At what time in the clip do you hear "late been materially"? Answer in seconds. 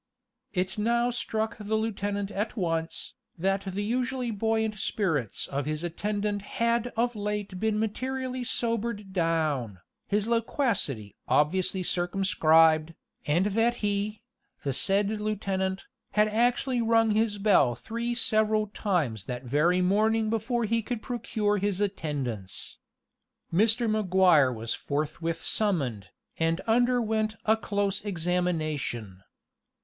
7.15-8.43